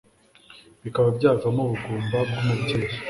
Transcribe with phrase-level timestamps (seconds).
[0.83, 2.93] bikaba byavamo ubugumba bw'umubyeyi